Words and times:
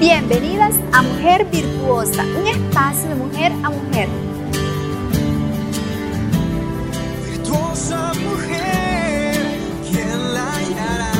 Bienvenidas 0.00 0.76
a 0.92 1.02
Mujer 1.02 1.44
Virtuosa, 1.46 2.22
un 2.22 2.46
espacio 2.46 3.08
de 3.08 3.14
mujer 3.16 3.50
a 3.64 3.70
mujer. 3.70 4.08
Virtuosa 7.26 8.12
mujer, 8.14 9.34
¿quién 9.90 10.34
la 10.34 10.52
hallará? 10.54 11.12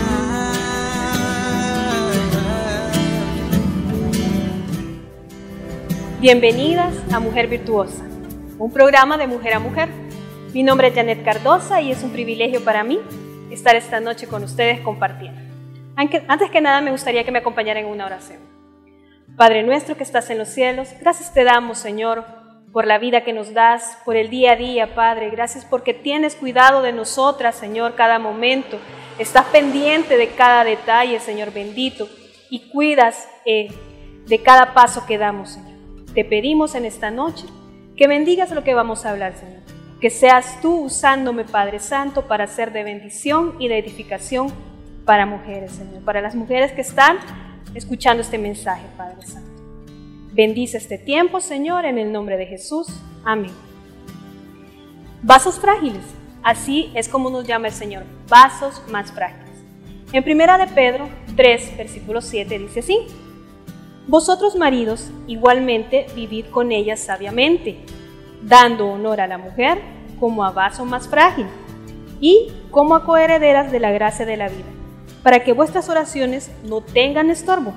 Bienvenidas 6.20 6.94
a 7.12 7.18
Mujer 7.18 7.48
Virtuosa, 7.48 8.04
un 8.60 8.72
programa 8.72 9.18
de 9.18 9.26
mujer 9.26 9.54
a 9.54 9.58
mujer. 9.58 9.88
Mi 10.54 10.62
nombre 10.62 10.86
es 10.86 10.94
Janet 10.94 11.24
Cardosa 11.24 11.80
y 11.80 11.90
es 11.90 12.04
un 12.04 12.12
privilegio 12.12 12.62
para 12.62 12.84
mí 12.84 13.00
estar 13.50 13.74
esta 13.74 13.98
noche 13.98 14.28
con 14.28 14.44
ustedes 14.44 14.80
compartiendo. 14.82 15.40
Antes 15.96 16.50
que 16.52 16.60
nada 16.60 16.80
me 16.80 16.92
gustaría 16.92 17.24
que 17.24 17.32
me 17.32 17.40
acompañaran 17.40 17.84
en 17.84 17.90
una 17.90 18.06
oración. 18.06 18.57
Padre 19.36 19.62
nuestro 19.62 19.96
que 19.96 20.02
estás 20.02 20.30
en 20.30 20.38
los 20.38 20.48
cielos, 20.48 20.88
gracias 21.00 21.32
te 21.32 21.44
damos, 21.44 21.78
Señor, 21.78 22.24
por 22.72 22.86
la 22.86 22.98
vida 22.98 23.24
que 23.24 23.32
nos 23.32 23.54
das, 23.54 23.98
por 24.04 24.16
el 24.16 24.30
día 24.30 24.52
a 24.52 24.56
día, 24.56 24.94
Padre. 24.94 25.30
Gracias 25.30 25.64
porque 25.64 25.94
tienes 25.94 26.34
cuidado 26.34 26.82
de 26.82 26.92
nosotras, 26.92 27.54
Señor, 27.54 27.94
cada 27.94 28.18
momento. 28.18 28.78
Estás 29.18 29.46
pendiente 29.46 30.16
de 30.16 30.28
cada 30.28 30.64
detalle, 30.64 31.18
Señor 31.20 31.52
bendito, 31.52 32.08
y 32.50 32.68
cuidas 32.68 33.28
eh, 33.44 33.68
de 34.26 34.42
cada 34.42 34.74
paso 34.74 35.06
que 35.06 35.18
damos, 35.18 35.50
Señor. 35.50 35.78
Te 36.14 36.24
pedimos 36.24 36.74
en 36.74 36.84
esta 36.84 37.10
noche 37.10 37.46
que 37.96 38.06
bendigas 38.06 38.50
lo 38.50 38.64
que 38.64 38.74
vamos 38.74 39.04
a 39.04 39.10
hablar, 39.10 39.34
Señor. 39.34 39.62
Que 40.00 40.10
seas 40.10 40.60
tú 40.60 40.84
usándome, 40.84 41.44
Padre 41.44 41.80
Santo, 41.80 42.28
para 42.28 42.46
ser 42.46 42.72
de 42.72 42.84
bendición 42.84 43.56
y 43.58 43.68
de 43.68 43.78
edificación 43.78 44.52
para 45.04 45.26
mujeres, 45.26 45.72
Señor. 45.72 46.04
Para 46.04 46.20
las 46.20 46.34
mujeres 46.34 46.70
que 46.72 46.82
están 46.82 47.18
escuchando 47.74 48.22
este 48.22 48.38
mensaje, 48.38 48.86
Padre 48.96 49.26
Santo. 49.26 49.50
Bendice 50.32 50.78
este 50.78 50.98
tiempo, 50.98 51.40
Señor, 51.40 51.84
en 51.84 51.98
el 51.98 52.12
nombre 52.12 52.36
de 52.36 52.46
Jesús. 52.46 52.88
Amén. 53.24 53.52
Vasos 55.22 55.58
frágiles. 55.58 56.02
Así 56.42 56.90
es 56.94 57.08
como 57.08 57.30
nos 57.30 57.46
llama 57.46 57.68
el 57.68 57.74
Señor. 57.74 58.04
Vasos 58.28 58.82
más 58.90 59.12
frágiles. 59.12 59.48
En 60.12 60.24
primera 60.24 60.56
de 60.56 60.66
Pedro 60.68 61.08
3, 61.36 61.76
versículo 61.76 62.20
7 62.20 62.58
dice 62.58 62.80
así. 62.80 62.98
Vosotros 64.06 64.56
maridos 64.56 65.10
igualmente 65.26 66.06
vivid 66.14 66.46
con 66.46 66.72
ellas 66.72 67.00
sabiamente, 67.00 67.76
dando 68.42 68.88
honor 68.88 69.20
a 69.20 69.26
la 69.26 69.36
mujer 69.36 69.78
como 70.18 70.44
a 70.44 70.50
vaso 70.50 70.86
más 70.86 71.08
frágil 71.08 71.46
y 72.20 72.50
como 72.70 72.94
a 72.94 73.04
coherederas 73.04 73.70
de 73.70 73.80
la 73.80 73.90
gracia 73.90 74.24
de 74.24 74.36
la 74.36 74.48
vida, 74.48 74.64
para 75.28 75.44
que 75.44 75.52
vuestras 75.52 75.90
oraciones 75.90 76.50
no 76.64 76.80
tengan 76.80 77.28
estorbo. 77.28 77.74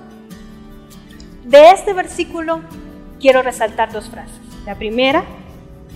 De 1.44 1.72
este 1.72 1.92
versículo 1.92 2.62
quiero 3.20 3.42
resaltar 3.42 3.92
dos 3.92 4.10
frases. 4.10 4.40
La 4.66 4.76
primera, 4.76 5.26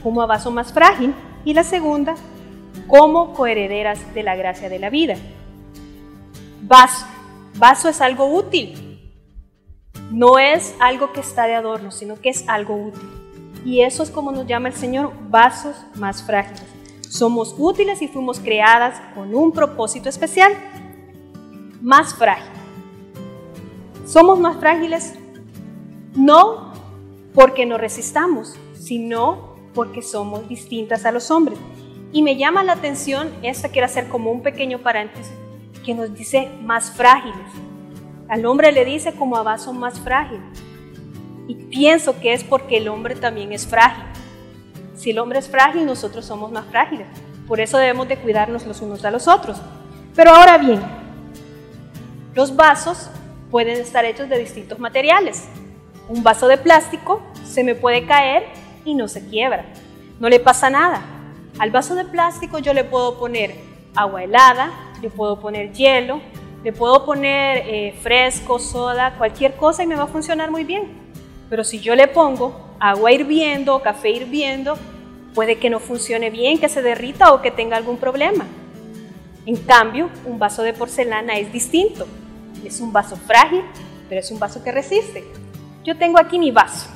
como 0.03 0.27
vaso 0.27 0.51
más 0.51 0.73
frágil, 0.73 1.13
y 1.45 1.53
la 1.53 1.63
segunda, 1.63 2.15
como 2.87 3.33
coherederas 3.33 4.13
de 4.13 4.23
la 4.23 4.35
gracia 4.35 4.67
de 4.67 4.79
la 4.79 4.89
vida. 4.89 5.15
Vaso. 6.63 7.05
Vaso 7.55 7.87
es 7.87 8.01
algo 8.01 8.25
útil. 8.25 9.13
No 10.11 10.37
es 10.39 10.75
algo 10.81 11.13
que 11.13 11.21
está 11.21 11.47
de 11.47 11.55
adorno, 11.55 11.89
sino 11.91 12.19
que 12.19 12.31
es 12.31 12.43
algo 12.49 12.75
útil. 12.75 13.09
Y 13.63 13.79
eso 13.79 14.03
es 14.03 14.11
como 14.11 14.33
nos 14.33 14.45
llama 14.45 14.67
el 14.67 14.75
Señor, 14.75 15.13
vasos 15.29 15.77
más 15.95 16.21
frágiles. 16.21 16.65
Somos 17.07 17.55
útiles 17.57 18.01
y 18.01 18.09
fuimos 18.09 18.41
creadas 18.41 18.99
con 19.15 19.33
un 19.33 19.53
propósito 19.53 20.09
especial. 20.09 20.51
Más 21.85 22.15
frágil. 22.15 22.51
Somos 24.07 24.39
más 24.39 24.57
frágiles 24.57 25.13
no 26.15 26.73
porque 27.35 27.67
nos 27.67 27.79
resistamos, 27.79 28.55
sino 28.73 29.53
porque 29.75 30.01
somos 30.01 30.49
distintas 30.49 31.05
a 31.05 31.11
los 31.11 31.29
hombres. 31.29 31.59
Y 32.11 32.23
me 32.23 32.37
llama 32.37 32.63
la 32.63 32.73
atención, 32.73 33.29
esta 33.43 33.69
quiero 33.69 33.85
hacer 33.85 34.07
como 34.07 34.31
un 34.31 34.41
pequeño 34.41 34.79
paréntesis, 34.79 35.31
que 35.85 35.93
nos 35.93 36.11
dice 36.15 36.49
más 36.63 36.89
frágiles. 36.89 37.45
Al 38.29 38.47
hombre 38.47 38.71
le 38.71 38.83
dice 38.83 39.13
como 39.13 39.37
a 39.37 39.43
vaso 39.43 39.71
más 39.71 39.99
frágil. 39.99 40.39
Y 41.47 41.53
pienso 41.53 42.19
que 42.19 42.33
es 42.33 42.43
porque 42.43 42.77
el 42.77 42.87
hombre 42.87 43.13
también 43.13 43.53
es 43.53 43.67
frágil. 43.67 44.05
Si 44.95 45.11
el 45.11 45.19
hombre 45.19 45.37
es 45.37 45.47
frágil, 45.47 45.85
nosotros 45.85 46.25
somos 46.25 46.51
más 46.51 46.65
frágiles. 46.65 47.05
Por 47.47 47.59
eso 47.59 47.77
debemos 47.77 48.07
de 48.07 48.17
cuidarnos 48.17 48.65
los 48.65 48.81
unos 48.81 49.05
a 49.05 49.11
los 49.11 49.27
otros. 49.27 49.61
Pero 50.15 50.31
ahora 50.31 50.57
bien, 50.57 50.81
los 52.35 52.55
vasos 52.55 53.09
pueden 53.49 53.79
estar 53.79 54.03
hechos 54.03 54.27
de 54.27 54.37
distintos 54.37 54.77
materiales. 54.77 55.45
Un 56.09 56.21
vaso 56.21 56.47
de 56.49 56.57
plástico 56.57 57.21
se 57.45 57.63
me 57.63 57.75
puede 57.75 58.05
caer 58.05 58.47
y 58.83 58.93
no 58.93 59.07
se 59.07 59.25
quiebra. 59.27 59.65
No 60.19 60.27
le 60.27 60.41
pasa 60.41 60.69
nada. 60.69 61.01
Al 61.57 61.71
vaso 61.71 61.95
de 61.95 62.03
plástico 62.03 62.59
yo 62.59 62.73
le 62.73 62.83
puedo 62.83 63.17
poner 63.17 63.55
agua 63.95 64.23
helada, 64.23 64.71
le 65.01 65.09
puedo 65.09 65.39
poner 65.39 65.71
hielo, 65.71 66.19
le 66.63 66.73
puedo 66.73 67.05
poner 67.05 67.63
eh, 67.65 67.97
fresco, 68.01 68.59
soda, 68.59 69.15
cualquier 69.17 69.55
cosa 69.55 69.83
y 69.83 69.87
me 69.87 69.95
va 69.95 70.03
a 70.03 70.07
funcionar 70.07 70.51
muy 70.51 70.65
bien. 70.65 70.91
Pero 71.49 71.63
si 71.63 71.79
yo 71.79 71.95
le 71.95 72.09
pongo 72.09 72.75
agua 72.81 73.13
hirviendo 73.13 73.77
o 73.77 73.81
café 73.81 74.09
hirviendo, 74.09 74.77
puede 75.33 75.57
que 75.57 75.69
no 75.69 75.79
funcione 75.79 76.29
bien, 76.29 76.59
que 76.59 76.67
se 76.67 76.81
derrita 76.81 77.33
o 77.33 77.41
que 77.41 77.51
tenga 77.51 77.77
algún 77.77 77.97
problema. 77.97 78.45
En 79.45 79.55
cambio, 79.55 80.09
un 80.25 80.37
vaso 80.37 80.63
de 80.63 80.73
porcelana 80.73 81.37
es 81.37 81.53
distinto. 81.53 82.05
Es 82.65 82.79
un 82.79 82.91
vaso 82.91 83.15
frágil, 83.15 83.63
pero 84.09 84.21
es 84.21 84.31
un 84.31 84.39
vaso 84.39 84.63
que 84.63 84.71
resiste. 84.71 85.23
Yo 85.83 85.97
tengo 85.97 86.19
aquí 86.19 86.39
mi 86.39 86.51
vaso. 86.51 86.89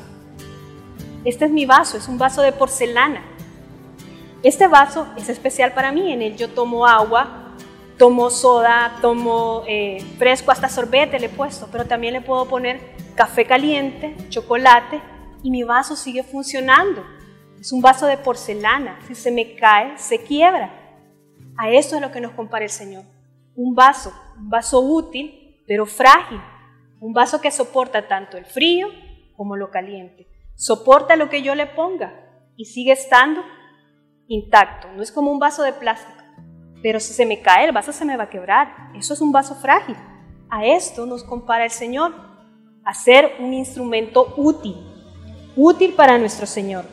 Este 1.25 1.46
es 1.46 1.52
mi 1.52 1.66
vaso, 1.66 1.97
es 1.97 2.07
un 2.07 2.18
vaso 2.18 2.41
de 2.41 2.52
porcelana. 2.52 3.22
Este 4.41 4.68
vaso 4.68 5.07
es 5.18 5.28
especial 5.28 5.74
para 5.74 5.91
mí, 5.91 6.13
en 6.13 6.22
él 6.22 6.38
yo 6.38 6.50
tomo 6.50 6.88
agua, 6.88 7.56
tomo 7.97 8.30
soda, 8.30 8.96
tomo 9.02 9.63
eh, 9.68 10.02
fresco, 10.18 10.52
hasta 10.52 10.69
sorbete 10.69 11.19
le 11.19 11.25
he 11.25 11.30
puesto, 11.30 11.68
pero 11.69 11.86
también 11.86 12.13
le 12.13 12.22
puedo 12.22 12.46
poner 12.46 12.80
café 13.16 13.46
caliente, 13.46 14.16
chocolate 14.30 15.01
y 15.44 15.51
mi 15.51 15.63
vaso 15.63 15.97
sigue 15.97 16.24
funcionando. 16.24 17.03
Es 17.59 17.74
un 17.74 17.81
vaso 17.81 18.06
de 18.06 18.18
porcelana, 18.18 18.97
si 19.06 19.16
se 19.16 19.31
me 19.31 19.56
cae, 19.56 19.97
se 19.97 20.24
quiebra. 20.24 20.72
A 21.57 21.69
eso 21.69 21.97
es 21.97 22.01
lo 22.01 22.12
que 22.12 22.22
nos 22.22 22.31
compara 22.31 22.63
el 22.63 22.72
Señor. 22.72 23.03
Un 23.53 23.75
vaso, 23.75 24.13
un 24.38 24.50
vaso 24.50 24.80
útil, 24.80 25.49
pero 25.69 25.85
frágil. 25.85 26.41
Un 27.00 27.13
vaso 27.13 27.40
que 27.40 27.52
soporta 27.52 28.07
tanto 28.07 28.38
el 28.38 28.46
frío 28.46 28.88
como 29.38 29.56
lo 29.56 29.69
caliente. 29.69 30.28
Soporta 30.56 31.16
lo 31.16 31.30
que 31.30 31.44
yo 31.44 31.53
le 31.53 31.68
ponga 31.68 32.12
y 32.57 32.66
sigue 32.66 32.91
estando 32.91 33.41
intacto. 34.28 34.88
No 34.96 35.03
es 35.03 35.12
como 35.12 35.31
un 35.31 35.38
vaso 35.38 35.62
de 35.62 35.72
plástico. 35.72 36.24
Pero 36.81 37.00
si 37.00 37.13
se 37.13 37.25
me 37.25 37.41
cae, 37.41 37.66
el 37.66 37.72
vaso 37.72 37.94
se 37.94 38.03
me 38.03 38.18
va 38.18 38.24
a 38.24 38.30
quebrar. 38.30 38.90
Eso 38.96 39.13
es 39.13 39.22
un 39.22 39.31
vaso 39.31 39.53
frágil. 39.53 39.96
A 40.50 40.66
esto 40.66 41.06
nos 41.06 41.24
compara 41.24 41.66
el 41.66 41.72
Señor. 41.72 42.16
A 42.84 42.96
ser 42.96 43.36
un 43.40 43.53
instrumento 43.53 44.34
útil. 44.38 44.75
Útil 45.56 45.94
para 45.94 46.18
nuestro 46.18 46.47
Señor. 46.47 46.86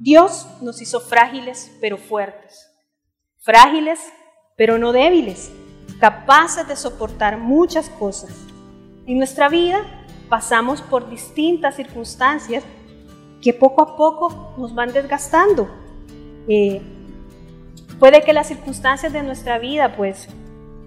Dios 0.00 0.48
nos 0.62 0.80
hizo 0.80 1.00
frágiles 1.00 1.76
pero 1.82 1.98
fuertes. 1.98 2.66
Frágiles 3.42 4.00
pero 4.56 4.78
no 4.78 4.92
débiles. 4.92 5.52
Capaces 6.00 6.66
de 6.66 6.76
soportar 6.76 7.36
muchas 7.38 7.88
cosas. 7.90 8.30
En 9.06 9.18
nuestra 9.18 9.48
vida 9.48 9.82
pasamos 10.28 10.80
por 10.80 11.10
distintas 11.10 11.76
circunstancias 11.76 12.64
que 13.42 13.52
poco 13.52 13.82
a 13.82 13.96
poco 13.96 14.54
nos 14.56 14.74
van 14.74 14.92
desgastando. 14.92 15.68
Eh, 16.48 16.80
puede 17.98 18.22
que 18.22 18.32
las 18.32 18.48
circunstancias 18.48 19.12
de 19.12 19.22
nuestra 19.22 19.58
vida 19.58 19.94
pues 19.96 20.28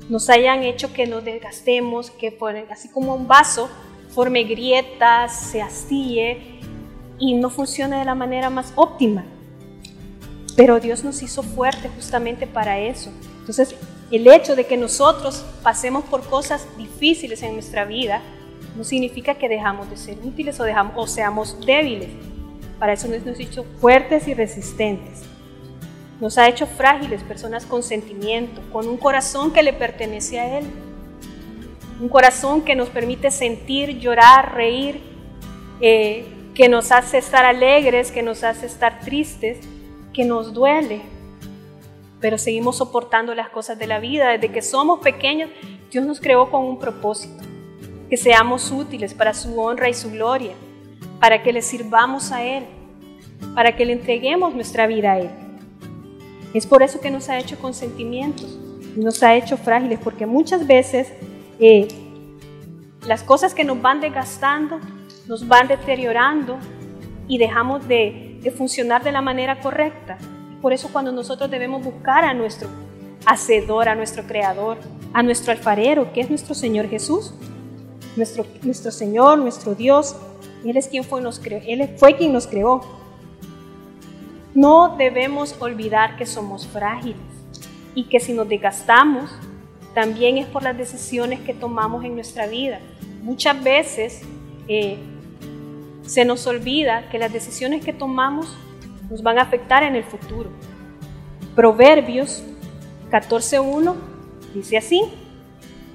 nos 0.09 0.29
hayan 0.29 0.63
hecho 0.63 0.91
que 0.93 1.05
nos 1.07 1.23
desgastemos, 1.23 2.09
que 2.11 2.31
por- 2.31 2.55
así 2.71 2.89
como 2.89 3.15
un 3.15 3.27
vaso 3.27 3.69
forme 4.09 4.43
grietas, 4.43 5.33
se 5.35 5.61
astille 5.61 6.59
y 7.19 7.35
no 7.35 7.49
funcione 7.49 7.97
de 7.99 8.05
la 8.05 8.15
manera 8.15 8.49
más 8.49 8.73
óptima. 8.75 9.25
Pero 10.55 10.79
Dios 10.79 11.03
nos 11.03 11.21
hizo 11.23 11.41
fuertes 11.41 11.91
justamente 11.95 12.45
para 12.45 12.79
eso. 12.79 13.11
Entonces, 13.39 13.75
el 14.13 14.27
hecho 14.27 14.55
de 14.55 14.65
que 14.65 14.77
nosotros 14.77 15.43
pasemos 15.63 16.03
por 16.03 16.23
cosas 16.23 16.67
difíciles 16.77 17.41
en 17.41 17.53
nuestra 17.53 17.85
vida 17.85 18.21
no 18.75 18.83
significa 18.83 19.35
que 19.35 19.49
dejamos 19.49 19.89
de 19.89 19.97
ser 19.97 20.17
útiles 20.23 20.59
o, 20.59 20.63
dejamos, 20.63 20.93
o 20.95 21.07
seamos 21.07 21.59
débiles. 21.65 22.09
Para 22.79 22.93
eso 22.93 23.07
nos 23.07 23.25
ha 23.25 23.41
hecho 23.41 23.65
fuertes 23.79 24.27
y 24.27 24.33
resistentes. 24.33 25.23
Nos 26.19 26.37
ha 26.37 26.47
hecho 26.47 26.67
frágiles, 26.67 27.23
personas 27.23 27.65
con 27.65 27.83
sentimiento, 27.83 28.61
con 28.71 28.87
un 28.87 28.97
corazón 28.97 29.51
que 29.51 29.63
le 29.63 29.73
pertenece 29.73 30.39
a 30.39 30.59
Él. 30.59 30.65
Un 31.99 32.09
corazón 32.09 32.61
que 32.61 32.75
nos 32.75 32.89
permite 32.89 33.31
sentir, 33.31 33.99
llorar, 33.99 34.53
reír, 34.53 35.01
eh, 35.81 36.25
que 36.53 36.69
nos 36.69 36.91
hace 36.91 37.17
estar 37.17 37.45
alegres, 37.45 38.11
que 38.11 38.21
nos 38.21 38.43
hace 38.43 38.67
estar 38.67 38.99
tristes, 38.99 39.57
que 40.13 40.23
nos 40.23 40.53
duele. 40.53 41.12
Pero 42.23 42.37
seguimos 42.37 42.77
soportando 42.77 43.35
las 43.35 43.49
cosas 43.49 43.77
de 43.77 43.85
la 43.85 43.99
vida. 43.99 44.29
Desde 44.29 44.49
que 44.49 44.61
somos 44.61 45.01
pequeños, 45.01 45.49
Dios 45.91 46.05
nos 46.05 46.21
creó 46.21 46.49
con 46.49 46.63
un 46.63 46.79
propósito. 46.79 47.43
que 48.09 48.15
seamos 48.15 48.71
útiles 48.71 49.13
para 49.13 49.33
su 49.33 49.59
honra 49.59 49.89
y 49.89 49.93
su 49.93 50.11
gloria, 50.11 50.53
para 51.19 51.41
que 51.41 51.51
le 51.51 51.61
sirvamos 51.61 52.31
a 52.31 52.43
Él, 52.43 52.63
para 53.55 53.75
que 53.75 53.85
le 53.85 53.93
entreguemos 53.93 54.53
nuestra 54.53 54.87
vida 54.87 55.13
a 55.13 55.19
Él. 55.19 55.29
Es 56.53 56.65
por 56.65 56.83
eso 56.83 57.01
que 57.01 57.09
nos 57.09 57.27
ha 57.29 57.39
hecho 57.39 57.57
con 57.57 57.73
sentimientos, 57.73 58.55
nos 58.95 59.21
ha 59.23 59.35
hecho 59.35 59.57
frágiles, 59.57 59.99
porque 60.01 60.25
muchas 60.27 60.65
veces 60.65 61.11
eh, 61.59 61.87
las 63.05 63.23
cosas 63.23 63.53
que 63.53 63.63
nos 63.63 63.81
van 63.81 63.99
desgastando, 63.99 64.79
nos 65.27 65.45
van 65.47 65.67
deteriorando 65.67 66.57
y 67.27 67.37
dejamos 67.37 67.85
de, 67.87 68.37
de 68.41 68.51
funcionar 68.51 69.03
de 69.03 69.11
la 69.11 69.21
manera 69.21 69.59
correcta. 69.59 70.19
Por 70.63 70.71
eso 70.71 70.87
cuando 70.93 71.11
nosotros 71.11 71.51
debemos 71.51 71.83
buscar 71.83 72.23
a 72.23 72.33
nuestro 72.33 72.69
hacedor, 73.25 73.89
a 73.89 73.95
nuestro 73.95 74.23
creador, 74.23 74.77
a 75.11 75.21
nuestro 75.21 75.51
alfarero, 75.51 76.13
que 76.13 76.21
es 76.21 76.29
nuestro 76.29 76.55
Señor 76.55 76.87
Jesús, 76.87 77.33
nuestro, 78.15 78.45
nuestro 78.61 78.89
Señor, 78.89 79.39
nuestro 79.39 79.75
Dios, 79.75 80.15
Él 80.63 80.77
es 80.77 80.87
quien 80.87 81.03
fue, 81.03 81.19
nos 81.19 81.37
creó, 81.37 81.59
Él 81.67 81.95
fue 81.97 82.15
quien 82.15 82.31
nos 82.31 82.47
creó. 82.47 82.79
No 84.55 84.95
debemos 84.97 85.53
olvidar 85.59 86.15
que 86.15 86.25
somos 86.25 86.65
frágiles 86.65 87.19
y 87.93 88.05
que 88.05 88.21
si 88.21 88.31
nos 88.31 88.47
desgastamos, 88.47 89.31
también 89.93 90.37
es 90.37 90.45
por 90.45 90.63
las 90.63 90.77
decisiones 90.77 91.41
que 91.41 91.53
tomamos 91.53 92.05
en 92.05 92.15
nuestra 92.15 92.47
vida. 92.47 92.79
Muchas 93.21 93.61
veces 93.61 94.21
eh, 94.69 94.97
se 96.03 96.23
nos 96.23 96.47
olvida 96.47 97.09
que 97.09 97.19
las 97.19 97.33
decisiones 97.33 97.83
que 97.83 97.91
tomamos 97.91 98.55
nos 99.13 99.21
van 99.21 99.37
a 99.37 99.43
afectar 99.43 99.83
en 99.83 99.95
el 99.95 100.03
futuro. 100.03 100.49
Proverbios 101.55 102.43
14.1 103.11 103.93
dice 104.55 104.75
así, 104.75 105.03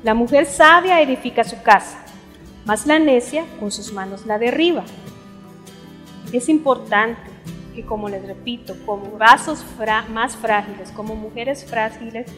la 0.05 0.15
mujer 0.15 0.47
sabia 0.47 1.03
edifica 1.03 1.43
su 1.43 1.61
casa, 1.61 1.99
mas 2.65 2.87
la 2.87 3.01
necia 3.01 3.45
con 3.59 3.73
sus 3.73 3.93
manos 3.93 4.25
la 4.25 4.39
derriba. 4.39 4.85
Es 6.33 6.49
importante 6.49 7.21
que, 7.75 7.85
como 7.85 8.09
les 8.09 8.25
repito, 8.25 8.77
como 8.87 9.19
vasos 9.19 9.65
más 10.11 10.37
frágiles, 10.37 10.93
como 10.93 11.17
mujeres 11.17 11.65
frágiles, 11.65 12.31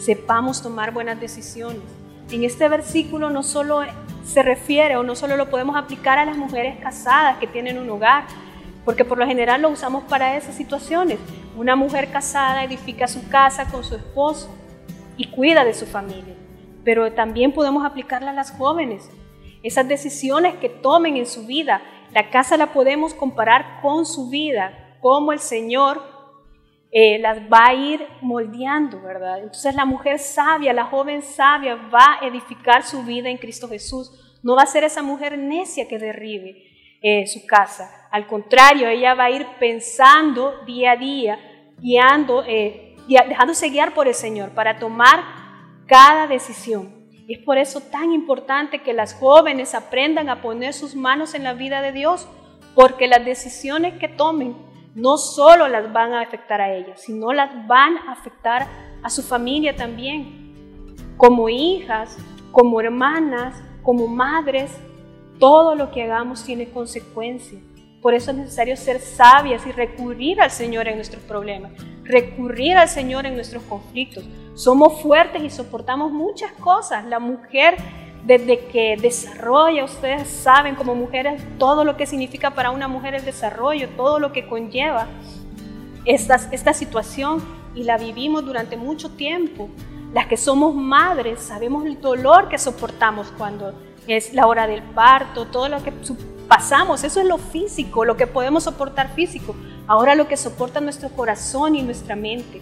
sepamos 0.00 0.60
tomar 0.60 0.92
buenas 0.92 1.18
decisiones. 1.18 1.80
En 2.30 2.44
este 2.44 2.68
versículo 2.68 3.30
no 3.30 3.42
solo 3.42 3.84
se 4.22 4.42
refiere 4.42 4.98
o 4.98 5.02
no 5.02 5.16
solo 5.16 5.38
lo 5.38 5.48
podemos 5.48 5.76
aplicar 5.76 6.18
a 6.18 6.26
las 6.26 6.36
mujeres 6.36 6.78
casadas 6.82 7.38
que 7.38 7.46
tienen 7.46 7.78
un 7.78 7.88
hogar, 7.88 8.26
porque 8.84 9.04
por 9.04 9.18
lo 9.18 9.26
general 9.26 9.62
lo 9.62 9.70
usamos 9.70 10.04
para 10.04 10.36
esas 10.36 10.54
situaciones. 10.54 11.18
Una 11.56 11.76
mujer 11.76 12.10
casada 12.10 12.64
edifica 12.64 13.06
su 13.06 13.28
casa 13.28 13.70
con 13.70 13.84
su 13.84 13.96
esposo 13.96 14.54
y 15.16 15.30
cuida 15.30 15.64
de 15.64 15.74
su 15.74 15.86
familia, 15.86 16.34
pero 16.84 17.12
también 17.12 17.52
podemos 17.52 17.84
aplicarla 17.84 18.30
a 18.30 18.34
las 18.34 18.52
jóvenes. 18.52 19.10
Esas 19.62 19.86
decisiones 19.86 20.54
que 20.56 20.70
tomen 20.70 21.16
en 21.16 21.26
su 21.26 21.46
vida, 21.46 21.82
la 22.12 22.30
casa 22.30 22.56
la 22.56 22.72
podemos 22.72 23.12
comparar 23.12 23.80
con 23.82 24.06
su 24.06 24.30
vida, 24.30 24.96
como 25.00 25.32
el 25.32 25.38
Señor 25.38 26.00
eh, 26.92 27.18
las 27.20 27.38
va 27.42 27.66
a 27.66 27.74
ir 27.74 28.04
moldeando, 28.20 29.00
¿verdad? 29.00 29.38
Entonces 29.38 29.74
la 29.74 29.84
mujer 29.84 30.18
sabia, 30.18 30.72
la 30.72 30.86
joven 30.86 31.22
sabia 31.22 31.76
va 31.76 32.18
a 32.20 32.26
edificar 32.26 32.82
su 32.82 33.04
vida 33.04 33.28
en 33.28 33.36
Cristo 33.36 33.68
Jesús. 33.68 34.38
No 34.42 34.56
va 34.56 34.62
a 34.62 34.66
ser 34.66 34.82
esa 34.82 35.02
mujer 35.02 35.38
necia 35.38 35.86
que 35.86 35.98
derribe 35.98 36.64
eh, 37.02 37.26
su 37.26 37.46
casa. 37.46 37.99
Al 38.10 38.26
contrario, 38.26 38.88
ella 38.88 39.14
va 39.14 39.24
a 39.24 39.30
ir 39.30 39.46
pensando 39.58 40.54
día 40.66 40.92
a 40.92 40.96
día, 40.96 41.38
guiando, 41.78 42.42
eh, 42.46 42.96
dejándose 43.06 43.70
guiar 43.70 43.94
por 43.94 44.08
el 44.08 44.14
Señor 44.14 44.50
para 44.50 44.78
tomar 44.78 45.22
cada 45.86 46.26
decisión. 46.26 47.00
Es 47.28 47.38
por 47.38 47.58
eso 47.58 47.80
tan 47.80 48.12
importante 48.12 48.82
que 48.82 48.92
las 48.92 49.14
jóvenes 49.14 49.74
aprendan 49.74 50.28
a 50.28 50.42
poner 50.42 50.72
sus 50.72 50.96
manos 50.96 51.34
en 51.34 51.44
la 51.44 51.54
vida 51.54 51.80
de 51.82 51.92
Dios, 51.92 52.26
porque 52.74 53.06
las 53.06 53.24
decisiones 53.24 53.98
que 53.98 54.08
tomen 54.08 54.56
no 54.96 55.16
solo 55.16 55.68
las 55.68 55.92
van 55.92 56.12
a 56.12 56.22
afectar 56.22 56.60
a 56.60 56.74
ellas, 56.74 57.00
sino 57.02 57.32
las 57.32 57.66
van 57.68 57.96
a 57.98 58.12
afectar 58.12 58.66
a 59.02 59.10
su 59.10 59.22
familia 59.22 59.76
también. 59.76 61.06
Como 61.16 61.48
hijas, 61.48 62.18
como 62.50 62.80
hermanas, 62.80 63.62
como 63.82 64.08
madres, 64.08 64.72
todo 65.38 65.76
lo 65.76 65.92
que 65.92 66.02
hagamos 66.02 66.44
tiene 66.44 66.70
consecuencias. 66.70 67.62
Por 68.00 68.14
eso 68.14 68.30
es 68.30 68.36
necesario 68.38 68.76
ser 68.76 68.98
sabias 68.98 69.66
y 69.66 69.72
recurrir 69.72 70.40
al 70.40 70.50
Señor 70.50 70.88
en 70.88 70.96
nuestros 70.96 71.22
problemas, 71.24 71.72
recurrir 72.02 72.76
al 72.78 72.88
Señor 72.88 73.26
en 73.26 73.34
nuestros 73.34 73.62
conflictos. 73.64 74.24
Somos 74.54 75.02
fuertes 75.02 75.42
y 75.42 75.50
soportamos 75.50 76.10
muchas 76.10 76.52
cosas. 76.52 77.04
La 77.04 77.18
mujer 77.18 77.76
desde 78.24 78.66
que 78.66 78.96
desarrolla, 78.96 79.84
ustedes 79.84 80.28
saben 80.28 80.76
como 80.76 80.94
mujeres 80.94 81.42
todo 81.58 81.84
lo 81.84 81.96
que 81.98 82.06
significa 82.06 82.54
para 82.54 82.70
una 82.70 82.88
mujer 82.88 83.14
el 83.14 83.24
desarrollo, 83.24 83.90
todo 83.90 84.18
lo 84.18 84.32
que 84.32 84.46
conlleva 84.46 85.06
esta, 86.06 86.36
esta 86.52 86.72
situación 86.72 87.42
y 87.74 87.84
la 87.84 87.98
vivimos 87.98 88.46
durante 88.46 88.78
mucho 88.78 89.10
tiempo. 89.10 89.68
Las 90.14 90.26
que 90.26 90.38
somos 90.38 90.74
madres 90.74 91.40
sabemos 91.40 91.84
el 91.84 92.00
dolor 92.00 92.48
que 92.48 92.58
soportamos 92.58 93.30
cuando 93.36 93.74
es 94.06 94.32
la 94.32 94.46
hora 94.46 94.66
del 94.66 94.82
parto, 94.82 95.46
todo 95.46 95.68
lo 95.68 95.82
que 95.82 95.92
pasamos, 96.50 97.04
eso 97.04 97.20
es 97.20 97.26
lo 97.28 97.38
físico, 97.38 98.04
lo 98.04 98.16
que 98.16 98.26
podemos 98.26 98.64
soportar 98.64 99.14
físico. 99.14 99.54
Ahora 99.86 100.16
lo 100.16 100.26
que 100.26 100.36
soporta 100.36 100.80
nuestro 100.80 101.08
corazón 101.10 101.76
y 101.76 101.82
nuestra 101.82 102.16
mente 102.16 102.60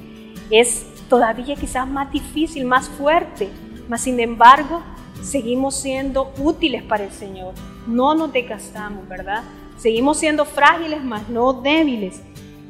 es 0.51 0.87
todavía 1.09 1.57
quizás 1.57 1.89
más 1.89 2.13
difícil, 2.13 2.67
más 2.67 2.87
fuerte, 2.87 3.49
mas 3.89 4.03
sin 4.03 4.21
embargo 4.21 4.83
seguimos 5.23 5.75
siendo 5.75 6.35
útiles 6.39 6.83
para 6.83 7.05
el 7.05 7.11
Señor. 7.11 7.55
No 7.87 8.15
nos 8.15 8.31
desgastamos, 8.31 9.09
¿verdad? 9.09 9.43
Seguimos 9.79 10.19
siendo 10.19 10.45
frágiles, 10.45 11.03
mas 11.03 11.27
no 11.31 11.55
débiles. 11.55 12.21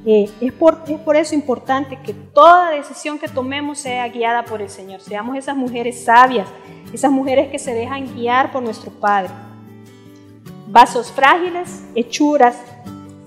Eh, 0.06 0.30
es, 0.40 0.52
por, 0.52 0.84
es 0.86 1.00
por 1.00 1.16
eso 1.16 1.34
importante 1.34 1.98
que 2.00 2.14
toda 2.14 2.70
decisión 2.70 3.18
que 3.18 3.26
tomemos 3.26 3.78
sea 3.80 4.06
guiada 4.06 4.44
por 4.44 4.62
el 4.62 4.70
Señor. 4.70 5.00
Seamos 5.00 5.36
esas 5.36 5.56
mujeres 5.56 6.04
sabias, 6.04 6.48
esas 6.92 7.10
mujeres 7.10 7.48
que 7.48 7.58
se 7.58 7.74
dejan 7.74 8.14
guiar 8.14 8.52
por 8.52 8.62
nuestro 8.62 8.92
Padre. 8.92 9.47
Vasos 10.70 11.10
frágiles, 11.10 11.82
hechuras 11.94 12.60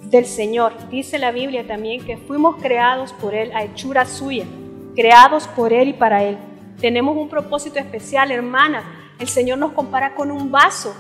del 0.04 0.28
Señor. 0.28 0.74
Dice 0.90 1.18
la 1.18 1.32
Biblia 1.32 1.66
también 1.66 2.06
que 2.06 2.18
fuimos 2.18 2.58
creados 2.62 3.14
por 3.14 3.34
Él 3.34 3.52
a 3.56 3.64
hechura 3.64 4.06
suya, 4.06 4.46
creados 4.96 5.48
por 5.48 5.74
Él 5.74 5.90
y 5.90 5.94
para 5.94 6.24
Él. 6.24 6.38
Tenemos 6.80 7.18
un 7.18 7.30
propósito 7.30 7.80
especial, 7.80 8.32
hermanas 8.32 8.84
el 9.18 9.28
Señor 9.28 9.58
nos 9.58 9.74
compara 9.74 10.14
con 10.14 10.32
un 10.32 10.52
vaso. 10.52 10.96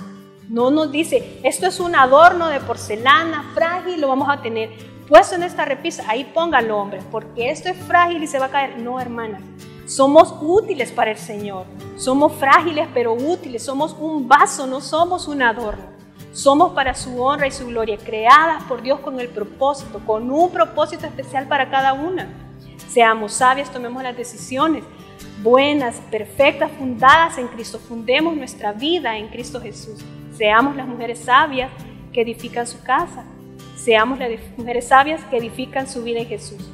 No 0.49 0.69
nos 0.69 0.91
dice, 0.91 1.39
esto 1.43 1.67
es 1.67 1.79
un 1.79 1.95
adorno 1.95 2.49
de 2.49 2.59
porcelana 2.59 3.51
frágil, 3.53 4.01
lo 4.01 4.07
vamos 4.07 4.29
a 4.29 4.41
tener 4.41 4.69
puesto 5.07 5.35
en 5.35 5.43
esta 5.43 5.65
repisa. 5.65 6.03
Ahí 6.07 6.23
póngalo, 6.23 6.77
hombre, 6.77 7.01
porque 7.11 7.51
esto 7.51 7.69
es 7.69 7.77
frágil 7.77 8.23
y 8.23 8.27
se 8.27 8.39
va 8.39 8.45
a 8.45 8.51
caer. 8.51 8.79
No, 8.79 8.99
hermana. 8.99 9.39
Somos 9.87 10.35
útiles 10.41 10.91
para 10.91 11.11
el 11.11 11.17
Señor. 11.17 11.65
Somos 11.97 12.33
frágiles 12.33 12.87
pero 12.93 13.13
útiles. 13.13 13.63
Somos 13.63 13.95
un 13.99 14.27
vaso, 14.27 14.67
no 14.67 14.81
somos 14.81 15.27
un 15.27 15.41
adorno. 15.41 15.90
Somos 16.33 16.73
para 16.73 16.93
su 16.93 17.21
honra 17.21 17.47
y 17.47 17.51
su 17.51 17.67
gloria, 17.67 17.97
creadas 17.97 18.63
por 18.63 18.81
Dios 18.81 18.99
con 18.99 19.19
el 19.19 19.27
propósito, 19.27 19.99
con 20.05 20.31
un 20.31 20.51
propósito 20.51 21.05
especial 21.05 21.47
para 21.47 21.69
cada 21.69 21.93
una. 21.93 22.29
Seamos 22.87 23.33
sabias, 23.33 23.71
tomemos 23.71 24.01
las 24.03 24.15
decisiones 24.15 24.83
buenas, 25.41 26.01
perfectas, 26.11 26.71
fundadas 26.71 27.37
en 27.37 27.47
Cristo. 27.47 27.79
Fundemos 27.79 28.35
nuestra 28.35 28.73
vida 28.73 29.17
en 29.17 29.27
Cristo 29.27 29.61
Jesús. 29.61 30.03
Seamos 30.37 30.75
las 30.75 30.87
mujeres 30.87 31.19
sabias 31.19 31.71
que 32.13 32.21
edifican 32.21 32.67
su 32.67 32.81
casa. 32.83 33.25
Seamos 33.75 34.19
las 34.19 34.29
mujeres 34.57 34.87
sabias 34.87 35.23
que 35.25 35.37
edifican 35.37 35.87
su 35.87 36.03
vida 36.03 36.19
en 36.19 36.27
Jesús. 36.27 36.69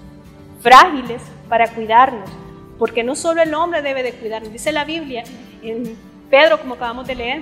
Frágiles 0.62 1.22
para 1.48 1.68
cuidarnos, 1.70 2.30
porque 2.78 3.04
no 3.04 3.16
solo 3.16 3.42
el 3.42 3.54
hombre 3.54 3.82
debe 3.82 4.04
de 4.04 4.14
cuidarnos. 4.14 4.52
Dice 4.52 4.72
la 4.72 4.84
Biblia 4.84 5.24
en 5.62 5.96
Pedro, 6.30 6.60
como 6.60 6.74
acabamos 6.74 7.08
de 7.08 7.16
leer, 7.16 7.42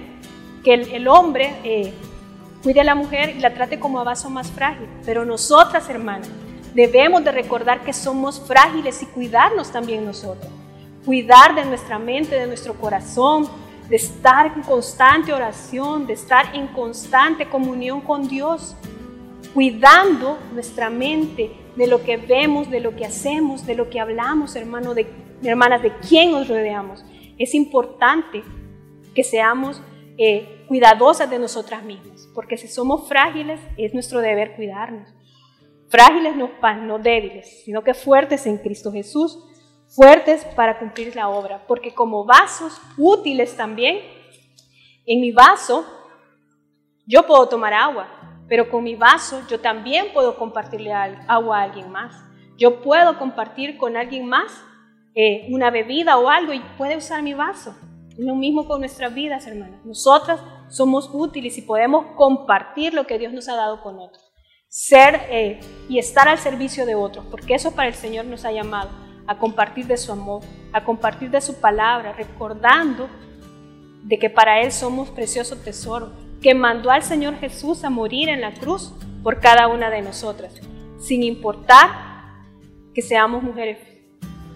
que 0.65 0.73
el, 0.73 1.07
hombre 1.07 1.55
eh, 1.63 1.93
cuide 2.61 2.81
a 2.81 2.83
la 2.83 2.95
mujer 2.95 3.35
y 3.37 3.39
la 3.39 3.53
trate 3.53 3.79
como 3.79 4.01
a 4.01 4.03
vaso 4.03 4.29
más 4.29 4.51
frágil. 4.51 4.89
Pero 5.05 5.23
nosotras, 5.23 5.89
hermanas, 5.89 6.27
debemos 6.73 7.23
de 7.23 7.31
recordar 7.31 7.85
que 7.85 7.93
somos 7.93 8.41
frágiles 8.41 9.01
y 9.01 9.05
cuidarnos 9.05 9.71
también 9.71 10.05
nosotros 10.05 10.51
cuidar 11.05 11.53
de 11.55 11.63
nuestra 11.63 11.99
mente, 11.99 12.35
de 12.35 12.47
nuestro 12.47 12.73
corazón, 12.73 13.47
de 13.87 13.95
estar 13.97 14.47
en 14.47 14.63
constante 14.63 15.31
oración, 15.31 16.07
de 16.07 16.13
estar 16.13 16.55
en 16.55 16.67
constante 16.67 17.45
comunión 17.47 18.01
con 18.01 18.27
Dios, 18.27 18.75
cuidando 19.53 20.39
nuestra 20.53 20.89
mente 20.89 21.51
de 21.75 21.87
lo 21.87 22.03
que 22.03 22.17
vemos, 22.17 22.69
de 22.71 22.79
lo 22.79 22.95
que 22.95 23.05
hacemos, 23.05 23.65
de 23.65 23.75
lo 23.75 23.89
que 23.89 23.99
hablamos, 23.99 24.55
hermano, 24.55 24.95
de, 24.95 25.07
hermanas, 25.43 25.83
de 25.83 25.93
quién 25.97 26.31
nos 26.31 26.47
rodeamos. 26.47 27.05
Es 27.37 27.53
importante 27.53 28.43
que 29.13 29.23
seamos 29.23 29.81
eh, 30.17 30.54
cuidadosas 30.67 31.29
de 31.29 31.39
nosotras 31.39 31.83
mismas, 31.83 32.27
porque 32.33 32.57
si 32.57 32.67
somos 32.67 33.07
frágiles, 33.07 33.59
es 33.77 33.93
nuestro 33.93 34.19
deber 34.19 34.55
cuidarnos. 34.55 35.09
Frágiles 35.89 36.35
no, 36.35 36.49
no 36.81 36.99
débiles, 36.99 37.63
sino 37.63 37.83
que 37.83 37.93
fuertes 37.93 38.45
en 38.45 38.57
Cristo 38.57 38.91
Jesús 38.91 39.39
fuertes 39.87 40.43
para 40.55 40.79
cumplir 40.79 41.15
la 41.15 41.29
obra, 41.29 41.65
porque 41.67 41.93
como 41.93 42.25
vasos 42.25 42.79
útiles 42.97 43.55
también, 43.55 43.99
En 45.07 45.21
mi 45.21 45.31
vaso, 45.31 45.85
yo 47.05 47.27
puedo 47.27 47.47
tomar 47.47 47.73
agua, 47.73 48.07
pero 48.47 48.71
con 48.71 48.83
mi 48.83 48.95
vaso 48.95 49.39
yo 49.47 49.59
también 49.59 50.07
puedo 50.13 50.35
compartirle 50.35 50.91
agua 50.91 51.59
a 51.59 51.61
alguien 51.61 51.91
más. 51.91 52.15
Yo 52.57 52.81
puedo 52.81 53.19
compartir 53.19 53.77
con 53.77 53.97
alguien 53.97 54.25
más 54.27 54.51
eh, 55.13 55.45
una 55.51 55.69
bebida 55.69 56.17
o 56.17 56.27
algo 56.27 56.53
y 56.53 56.59
puede 56.75 56.97
usar 56.97 57.21
mi 57.21 57.35
vaso. 57.35 57.75
Lo 58.17 58.33
mismo 58.33 58.67
con 58.67 58.79
nuestras 58.79 59.13
vidas, 59.13 59.45
hermanas. 59.45 59.85
Nosotras 59.85 60.41
somos 60.69 61.09
útiles 61.13 61.57
y 61.57 61.61
podemos 61.61 62.05
compartir 62.15 62.93
lo 62.93 63.07
que 63.07 63.19
Dios 63.19 63.33
nos 63.33 63.47
ha 63.49 63.55
dado 63.55 63.81
con 63.81 63.99
otros. 63.99 64.23
Ser 64.67 65.21
eh, 65.29 65.59
y 65.87 65.99
estar 65.99 66.27
al 66.27 66.37
servicio 66.37 66.85
de 66.85 66.95
otros, 66.95 67.25
porque 67.31 67.55
eso 67.55 67.75
para 67.75 67.87
el 67.87 67.93
Señor 67.93 68.25
nos 68.25 68.45
ha 68.45 68.51
llamado, 68.51 68.89
a 69.27 69.37
compartir 69.37 69.87
de 69.87 69.97
su 69.97 70.11
amor, 70.11 70.43
a 70.73 70.83
compartir 70.83 71.31
de 71.31 71.41
su 71.41 71.59
palabra, 71.59 72.13
recordando 72.13 73.09
de 74.03 74.19
que 74.19 74.29
para 74.29 74.61
Él 74.61 74.71
somos 74.71 75.09
precioso 75.09 75.55
tesoro, 75.55 76.11
que 76.41 76.53
mandó 76.53 76.91
al 76.91 77.01
Señor 77.01 77.37
Jesús 77.39 77.83
a 77.83 77.89
morir 77.89 78.29
en 78.29 78.41
la 78.41 78.53
cruz 78.53 78.93
por 79.23 79.39
cada 79.39 79.67
una 79.67 79.89
de 79.89 80.01
nosotras, 80.01 80.53
sin 80.99 81.23
importar 81.23 81.89
que 82.93 83.01
seamos 83.01 83.41
mujeres. 83.41 83.79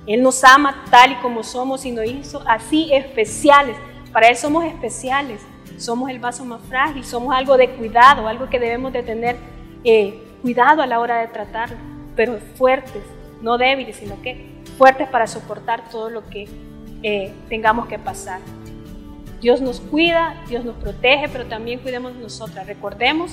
Él 0.05 0.21
nos 0.21 0.43
ama 0.43 0.85
tal 0.91 1.13
y 1.13 1.15
como 1.15 1.43
somos 1.43 1.85
y 1.85 1.91
nos 1.91 2.05
hizo 2.05 2.43
así 2.47 2.93
especiales. 2.93 3.75
Para 4.11 4.27
Él 4.27 4.35
somos 4.35 4.65
especiales, 4.65 5.41
somos 5.79 6.09
el 6.09 6.19
vaso 6.19 6.45
más 6.45 6.61
frágil, 6.63 7.03
somos 7.03 7.33
algo 7.35 7.57
de 7.57 7.69
cuidado, 7.71 8.27
algo 8.27 8.49
que 8.49 8.59
debemos 8.59 8.93
de 8.93 9.03
tener 9.03 9.37
eh, 9.83 10.21
cuidado 10.41 10.81
a 10.81 10.87
la 10.87 10.99
hora 10.99 11.19
de 11.19 11.27
tratarlo, 11.27 11.77
pero 12.15 12.37
fuertes, 12.55 13.03
no 13.41 13.57
débiles, 13.57 13.95
sino 13.95 14.21
que 14.21 14.61
fuertes 14.77 15.07
para 15.09 15.27
soportar 15.27 15.89
todo 15.89 16.09
lo 16.09 16.27
que 16.29 16.47
eh, 17.01 17.33
tengamos 17.47 17.87
que 17.87 17.97
pasar. 17.97 18.41
Dios 19.41 19.61
nos 19.61 19.79
cuida, 19.79 20.35
Dios 20.49 20.65
nos 20.65 20.75
protege, 20.75 21.29
pero 21.29 21.45
también 21.45 21.79
cuidemos 21.79 22.13
nosotras. 22.15 22.67
Recordemos, 22.67 23.31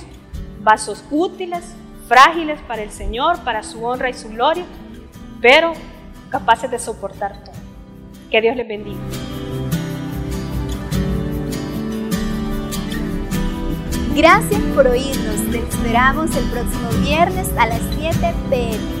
vasos 0.61 1.03
útiles, 1.11 1.75
frágiles 2.07 2.61
para 2.61 2.81
el 2.81 2.91
Señor, 2.91 3.39
para 3.43 3.63
su 3.63 3.83
honra 3.83 4.09
y 4.09 4.13
su 4.13 4.29
gloria, 4.29 4.63
pero 5.41 5.73
capaces 6.29 6.71
de 6.71 6.79
soportar 6.79 7.43
todo. 7.43 7.55
Que 8.31 8.41
Dios 8.41 8.55
les 8.55 8.67
bendiga. 8.67 9.26
Gracias 14.17 14.59
por 14.73 14.87
oírnos. 14.87 15.51
Te 15.51 15.59
esperamos 15.59 16.35
el 16.35 16.45
próximo 16.45 16.89
viernes 17.03 17.49
a 17.55 17.67
las 17.67 17.81
7 17.99 18.33
pm. 18.49 18.96